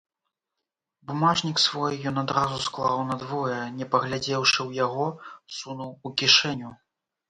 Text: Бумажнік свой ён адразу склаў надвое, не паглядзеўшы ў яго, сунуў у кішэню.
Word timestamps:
Бумажнік 1.11 1.57
свой 1.65 1.93
ён 2.13 2.17
адразу 2.23 2.57
склаў 2.67 3.05
надвое, 3.11 3.61
не 3.79 3.91
паглядзеўшы 3.95 4.59
ў 4.69 4.85
яго, 4.85 5.07
сунуў 5.57 5.97
у 6.07 6.19
кішэню. 6.21 6.79